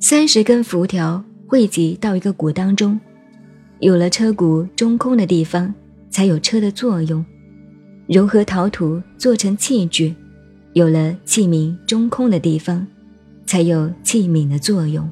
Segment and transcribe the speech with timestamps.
[0.00, 2.98] 三十根辐条汇集到一个鼓当中，
[3.80, 5.74] 有了车鼓中空的地方，
[6.08, 7.24] 才有车的作用；
[8.06, 10.14] 融合陶土做成器具，
[10.72, 12.86] 有了器皿中空的地方，
[13.44, 15.10] 才有器皿的作用。